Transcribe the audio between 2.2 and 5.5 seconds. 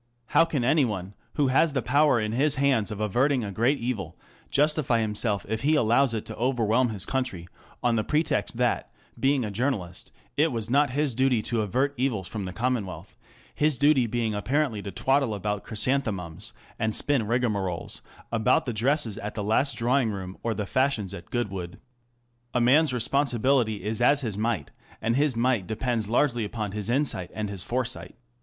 his hands of averting a grave evil, justify himself